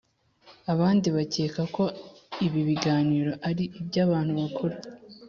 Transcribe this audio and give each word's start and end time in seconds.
abandi 0.73 1.07
bakeka 1.15 1.61
ko 1.75 1.83
ibi 2.45 2.61
biganiro 2.69 3.31
ari 3.49 3.63
iby’abantu 3.81 4.31
bakuru, 4.39 4.75